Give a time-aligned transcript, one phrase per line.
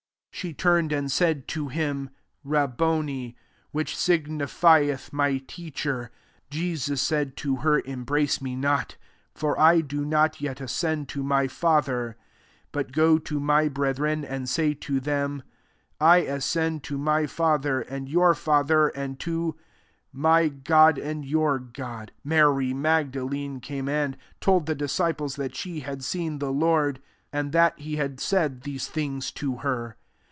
[0.33, 2.09] She turned, and said to him,
[2.43, 3.37] «Rabboni."
[3.69, 5.13] Which signifieth.
[5.13, 6.09] My Teacher.
[6.49, 8.95] 17 Jesus said to her," Embrace me not:
[9.35, 12.17] for I do not yet ascend to my Father:
[12.71, 15.43] but go to my brethren, jand say to tbem^
[15.73, 19.55] * I ascend to my Fa ther and your Father, and to
[20.11, 25.81] my God and your God."' 18 Mary Magdalene came and told the disciples that she
[25.81, 26.99] had seen the Lord,
[27.31, 29.97] and that he had said these things to her.